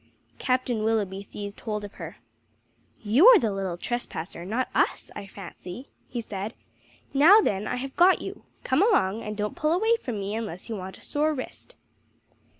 Captain 0.39 0.83
Willoughby 0.83 1.21
seized 1.21 1.59
hold 1.59 1.85
of 1.85 1.93
her. 1.93 2.17
"You 3.03 3.27
are 3.27 3.37
the 3.37 3.51
little 3.51 3.77
trespasser, 3.77 4.43
not 4.43 4.67
us, 4.73 5.11
I 5.15 5.27
fancy," 5.27 5.89
he 6.09 6.21
said. 6.21 6.55
"Now 7.13 7.39
then 7.39 7.67
I 7.67 7.75
have 7.75 7.95
got 7.95 8.19
you. 8.19 8.41
Come 8.63 8.81
along, 8.81 9.21
and 9.21 9.37
don't 9.37 9.55
pull 9.55 9.73
away 9.73 9.97
from 9.97 10.19
me 10.19 10.33
unless 10.33 10.69
you 10.69 10.75
want 10.75 10.97
a 10.97 11.03
sore 11.03 11.35
wrist." 11.35 11.75